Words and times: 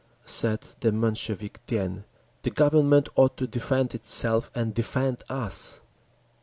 _Said 0.27 0.61
the 0.79 0.91
Menshevik 0.91 1.59
Dien, 1.67 2.05
"The 2.41 2.49
Government 2.49 3.07
ought 3.15 3.37
to 3.37 3.45
defend 3.45 3.93
itself 3.93 4.49
and 4.55 4.73
defend 4.73 5.21
us." 5.29 5.81